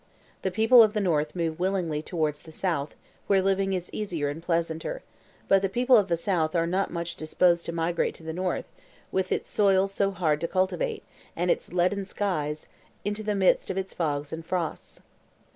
The 0.41 0.49
people 0.49 0.81
of 0.81 0.93
the 0.93 0.99
north 0.99 1.35
move 1.35 1.59
willingly 1.59 2.01
towards 2.01 2.39
the 2.39 2.51
south, 2.51 2.95
where 3.27 3.39
living 3.39 3.73
is 3.73 3.91
easier 3.93 4.29
and 4.29 4.41
pleasanter; 4.41 5.03
but 5.47 5.61
the 5.61 5.69
people 5.69 5.95
of 5.95 6.07
the 6.07 6.17
south 6.17 6.55
are 6.55 6.65
not 6.65 6.89
much 6.91 7.15
disposed 7.15 7.67
to 7.67 7.71
migrate 7.71 8.15
to 8.15 8.23
the 8.23 8.33
north, 8.33 8.71
with 9.11 9.31
its 9.31 9.47
soil 9.47 9.87
so 9.87 10.09
hard 10.09 10.41
to 10.41 10.47
cultivate, 10.47 11.03
and 11.35 11.51
its 11.51 11.71
leaden 11.71 12.05
skies, 12.05 12.63
and 12.65 12.89
into 13.09 13.21
the 13.21 13.35
midst 13.35 13.69
of 13.69 13.77
its 13.77 13.93
fogs 13.93 14.33
and 14.33 14.43
frosts. 14.43 15.01